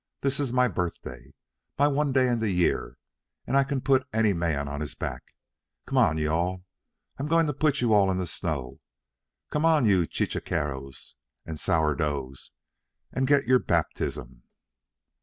[0.21, 1.31] This is my birthday,
[1.77, 2.97] my one day in the year,
[3.45, 5.35] and I can put any man on his back.
[5.85, 6.65] Come on, you all!
[7.19, 8.79] I'm going to put you all in the snow.
[9.51, 12.49] Come on, you chechaquos and sourdoughs,
[13.13, 14.41] and get your baptism!"